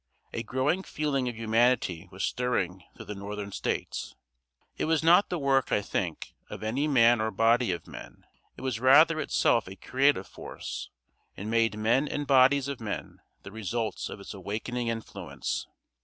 A 0.33 0.41
growing 0.41 0.81
feeling 0.81 1.29
of 1.29 1.35
humanity 1.35 2.09
was 2.11 2.23
stirring 2.23 2.81
through 2.95 3.05
the 3.05 3.13
northern 3.13 3.51
States. 3.51 4.15
It 4.75 4.85
was 4.85 5.03
not 5.03 5.29
the 5.29 5.37
work, 5.37 5.71
I 5.71 5.83
think, 5.83 6.33
of 6.49 6.63
any 6.63 6.87
man 6.87 7.21
or 7.21 7.29
body 7.29 7.71
of 7.71 7.85
men; 7.85 8.25
it 8.57 8.61
was 8.61 8.79
rather 8.79 9.19
itself 9.19 9.67
a 9.67 9.75
creative 9.75 10.25
force, 10.25 10.89
and 11.37 11.51
made 11.51 11.77
men 11.77 12.07
and 12.07 12.25
bodies 12.25 12.67
of 12.67 12.81
men 12.81 13.19
the 13.43 13.51
results 13.51 14.09
of 14.09 14.19
its 14.19 14.33
awakening 14.33 14.87
influence. 14.87 15.67